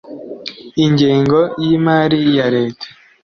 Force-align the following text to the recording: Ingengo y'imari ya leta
Ingengo 0.85 1.39
y'imari 1.63 2.19
ya 2.37 2.47
leta 2.55 2.85